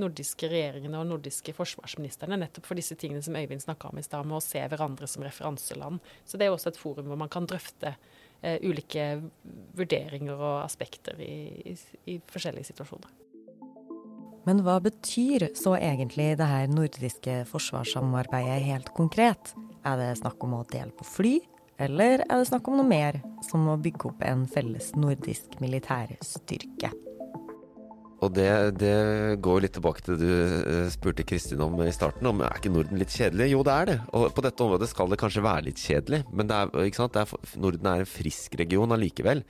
[0.00, 2.38] nordiske regjeringene og nordiske forsvarsministrene.
[2.40, 5.26] Nettopp for disse tingene som Øyvind snakka om i stad, med å se hverandre som
[5.26, 6.00] referanseland.
[6.24, 9.10] Så det er også et forum hvor man kan drøfte uh, ulike
[9.76, 11.34] vurderinger og aspekter i,
[11.74, 11.76] i,
[12.14, 13.12] i forskjellige situasjoner.
[14.48, 19.50] Men hva betyr så egentlig det her nordiske forsvarssamarbeidet helt konkret?
[19.84, 21.34] Er det snakk om å dele på fly?
[21.76, 26.94] Eller er det snakk om noe mer, som å bygge opp en felles nordisk militærstyrke?
[28.24, 28.48] Og det,
[28.80, 28.96] det,
[29.44, 32.26] går litt tilbake til det du eh, spurte Kristin om i starten.
[32.26, 33.52] om Er ikke Norden litt kjedelig?
[33.52, 33.98] Jo, det er det.
[34.16, 36.24] Og på dette området skal det kanskje være litt kjedelig.
[36.32, 39.44] Men er, er, Norden er en frisk region allikevel.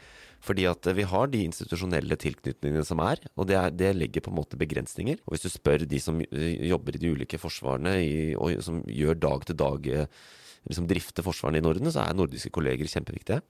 [0.45, 4.33] Fordi at vi har de institusjonelle tilknytningene som er, og det, er, det, legger på
[4.33, 5.19] en måte begrensninger.
[5.27, 8.85] Og hvis du spør de som eh, jobber i de ulike forsvarene, i, og som
[8.87, 9.91] gjør dag til dag
[10.69, 13.41] liksom drifte forsvarene i Norden, så er nordiske kolleger kjempeviktige.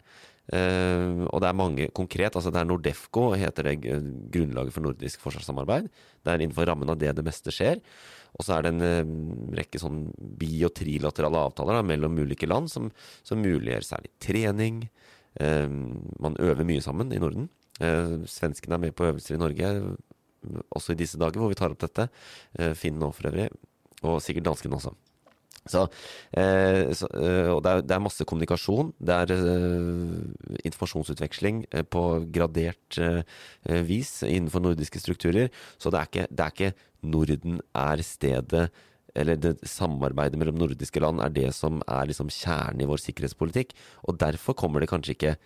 [0.48, 2.36] Uh, og det er mange konkret.
[2.36, 3.74] altså Det er Nordefco, heter det
[4.32, 5.90] grunnlaget for nordisk forsvarssamarbeid.
[6.24, 7.82] Det er innenfor rammen av det det meste skjer.
[8.38, 12.48] Og så er det en uh, rekke sånn bi- og trilaterale avtaler da, mellom ulike
[12.48, 12.88] land som,
[13.26, 14.86] som muliggjør særlig trening.
[15.38, 15.70] Uh,
[16.18, 17.48] man øver mye sammen i Norden.
[17.78, 19.68] Svenskene er med på øvelser i Norge
[20.74, 22.08] også i disse dager hvor vi tar opp dette.
[22.74, 23.46] Finn nå for øvrig.
[24.02, 24.90] Og sikkert danskene også.
[25.68, 25.84] Så,
[26.32, 28.92] eh, så, eh, og det er, det er, masse kommunikasjon.
[28.98, 35.52] Det er eh, informasjonsutveksling eh, på gradert eh, vis innenfor nordiske strukturer.
[35.78, 38.68] Så det er ikke, det er ikke Norden er stedet
[39.18, 43.74] eller det samarbeidet mellom nordiske land er det som er liksom kjernen i vår sikkerhetspolitikk.
[44.08, 45.36] Og derfor kommer det kanskje ikke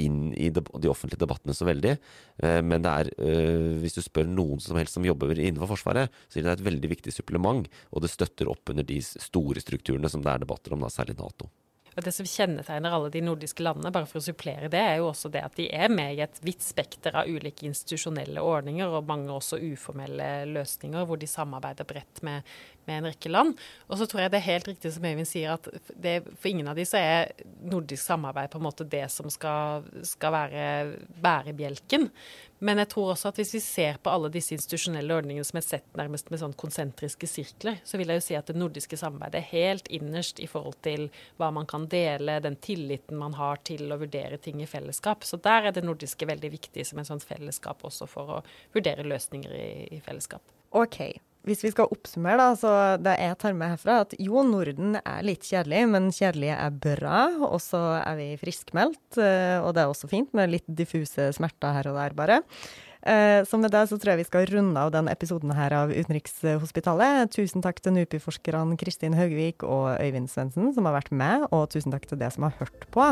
[0.00, 1.96] inn i de, offentlige debattene så veldig.
[2.42, 6.12] Eh, men det er, eh, hvis du spør noen som helst som jobber innenfor Forsvaret,
[6.28, 7.68] så er det et veldig viktig supplement.
[7.92, 11.18] Og det støtter opp under de store strukturene som det er debatter om, da, særlig
[11.20, 11.50] Nato.
[11.96, 15.08] Og Det som kjennetegner alle de nordiske landene, bare for å supplere det, er jo
[15.10, 19.08] også det at de er med i et vidt spekter av ulike institusjonelle ordninger, og
[19.08, 22.46] mange også uformelle løsninger, hvor de samarbeider bredt med,
[22.86, 23.56] med en rekke land.
[23.88, 26.70] Og så tror jeg det er helt riktig som Øyvind sier, at det, for ingen
[26.70, 30.70] av de så er nordisk samarbeid på en måte det som skal, skal være
[31.20, 32.06] bærebjelken.
[32.60, 35.64] Men jeg tror også at hvis vi ser på alle disse institusjonelle ordningene som er
[35.64, 39.40] sett nærmest med sånn konsentriske sirkler, så vil jeg jo si at det nordiske samarbeidet
[39.40, 41.06] er helt innerst i forhold til
[41.40, 45.24] hva man kan dele, den tilliten man har til å vurdere ting i fellesskap.
[45.24, 48.44] Så der er det nordiske veldig viktig som en sånn fellesskap også for å
[48.76, 50.44] vurdere løsninger i, i fellesskap.
[50.76, 51.00] OK,
[51.48, 55.24] hvis vi skal oppsummere, da, så det jeg tar med herfra, at jo, Norden er
[55.24, 57.22] litt kjedelig, men kjedelige er bra.
[57.48, 61.78] Og så er vi friskmeldt, eh, og det er også fint med litt diffuse smerter
[61.78, 62.40] her og der, bare.
[63.02, 65.92] Eh, så med det så tror jeg vi skal runde av denne episoden her av
[65.92, 67.30] Utenrikshospitalet.
[67.32, 71.94] Tusen takk til NUPI-forskerne Kristin Haugvik og Øyvind Svendsen som har vært med, og tusen
[71.94, 73.06] takk til deg som har hørt på.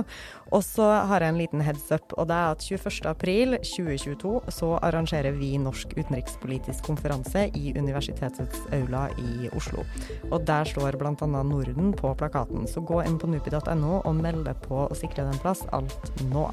[0.53, 5.37] Og så har jeg en liten heads up, og det er at 21.4.2022 så arrangerer
[5.39, 9.87] vi Norsk utenrikspolitisk konferanse i Universitetets aula i Oslo.
[10.29, 11.15] Og der står bl.a.
[11.49, 15.33] Norden på plakaten, så gå inn på nupi.no og meld deg på å sikre deg
[15.33, 16.49] en plass alt nå.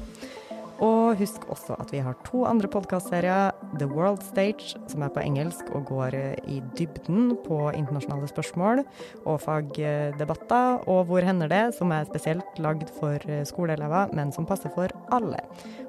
[0.84, 3.54] Og husk også at vi har to andre podkastserier.
[3.80, 8.82] The World Stage, som er på engelsk og går i dybden på internasjonale spørsmål
[9.24, 10.84] og fagdebatter.
[10.88, 15.40] Og Hvor hender det, som er spesielt lagd for skoleelever, men som passer for alle.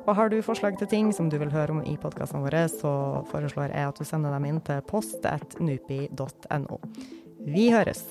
[0.07, 3.23] Og har du forslag til ting som du vil høre om i podkastene våre, så
[3.31, 6.79] foreslår jeg at du sender dem inn til post.nupi.no.
[7.43, 8.05] Vi høres.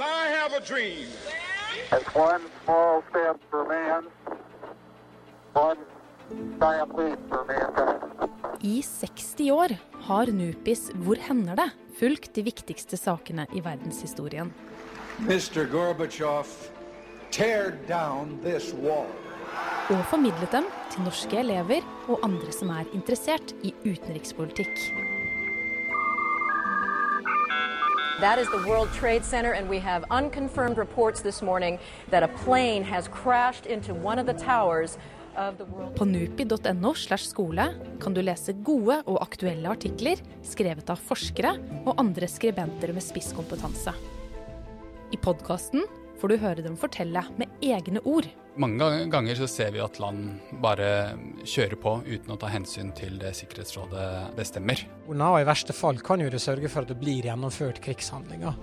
[0.00, 1.39] I have a dream.
[1.92, 4.04] It's one small step for man,
[5.54, 5.78] one
[6.60, 7.98] giant leap for mankind.
[8.62, 9.74] I 60 år
[10.06, 11.70] har Nupis Hvor hender det?
[11.98, 14.52] fulgt de viktigste sakene i verdenshistorien.
[15.18, 15.66] Mr.
[15.72, 16.46] Gorbachev,
[17.30, 19.10] tear down this wall.
[19.90, 24.78] Og formidlet dem til norske elever og andre som er interessert i utenrikspolitikk.
[28.20, 31.78] That is the World Trade Center, and we have unconfirmed reports this morning
[32.10, 34.98] that a plane has crashed into one of the towers
[35.96, 37.64] på nupi.no slash skole
[38.00, 41.54] kan du lese gode og aktuelle artikler skrevet av forskere
[41.86, 43.94] og andre skribenter med spisskompetanse.
[45.10, 45.86] I podkasten
[46.20, 48.28] får du høre dem fortelle med egne ord.
[48.60, 51.16] Mange ganger så ser vi at land bare
[51.48, 54.82] kjører på uten å ta hensyn til det Sikkerhetsrådet bestemmer.
[55.08, 58.58] Og I verste fall kan jo det sørge for at det blir gjennomført krigshandlinger.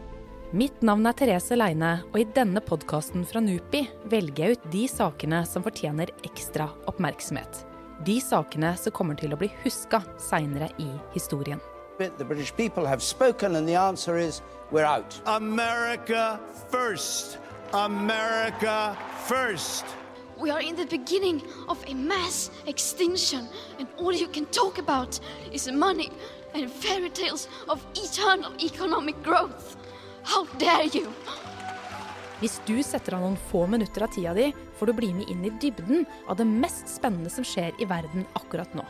[0.56, 4.84] Mitt navn er Therese Leine, og i denne podkasten fra NUPI velger jeg ut de
[4.88, 7.66] sakene som fortjener ekstra oppmerksomhet.
[8.08, 11.60] De sakene som kommer til å bli huska seinere i historien.
[11.98, 14.42] The British people have spoken, and the answer is
[14.72, 15.20] we're out.
[15.26, 16.40] America
[16.72, 17.40] first.
[17.74, 18.96] America
[19.26, 19.86] first.
[20.40, 23.48] We are in the beginning of a mass extinction,
[23.80, 25.20] and all you can talk about
[25.52, 26.12] is money
[26.54, 29.76] and fairy tales of eternal economic growth.
[30.24, 31.12] How dare you!
[32.40, 35.44] Hvis du setter av noen få minutter av tida di, får du bli med inn
[35.46, 38.86] i dybden av det mest spennende som skjer i verden akkurat nå.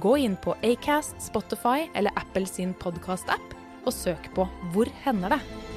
[0.00, 5.69] Gå inn på Acast, Spotify eller Apple sin podkast-app og søk på Hvor hender det?